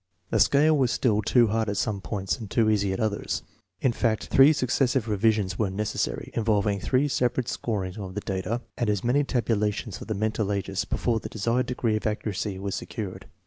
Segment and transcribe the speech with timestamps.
[0.31, 3.43] The scale was still too hard at some points, and too easy at others.
[3.81, 8.61] In fact, three succes sive revisions were necessary, involving three separate scorings of the data
[8.79, 12.73] and as many tabulations of the mental ages, before the desired degree of accuracy was
[12.73, 13.27] secured.